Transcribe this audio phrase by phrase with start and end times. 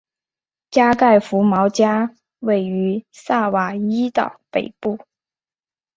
[0.71, 4.97] 加盖福毛加位于萨瓦伊岛北部。